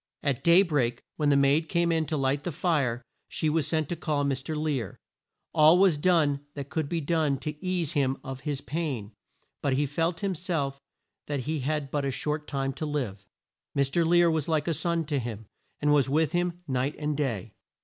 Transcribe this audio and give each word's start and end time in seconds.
At 0.23 0.43
day 0.43 0.63
break, 0.63 1.03
when 1.17 1.29
the 1.29 1.35
maid 1.37 1.69
came 1.69 1.91
in 1.91 2.07
to 2.07 2.17
light 2.17 2.41
the 2.41 2.51
fire, 2.51 3.03
she 3.27 3.51
was 3.51 3.67
sent 3.67 3.87
to 3.89 3.95
call 3.95 4.25
Mr. 4.25 4.55
Lear. 4.57 4.97
All 5.53 5.77
was 5.77 5.95
done 5.95 6.39
that 6.55 6.71
could 6.71 6.89
be 6.89 6.99
done 6.99 7.37
to 7.37 7.63
ease 7.63 7.91
him 7.91 8.17
of 8.23 8.39
his 8.39 8.61
pain, 8.61 9.11
but 9.61 9.73
he 9.73 9.85
felt 9.85 10.23
him 10.23 10.33
self 10.33 10.81
that 11.27 11.41
he 11.41 11.59
had 11.59 11.91
but 11.91 12.03
a 12.03 12.09
short 12.09 12.47
time 12.47 12.73
to 12.73 12.85
live. 12.87 13.27
Mr. 13.77 14.03
Lear 14.03 14.31
was 14.31 14.47
like 14.49 14.67
a 14.67 14.73
son 14.73 15.05
to 15.05 15.19
him, 15.19 15.45
and 15.79 15.93
was 15.93 16.09
with 16.09 16.31
him 16.31 16.61
night 16.67 16.95
and 16.97 17.15
day. 17.15 17.53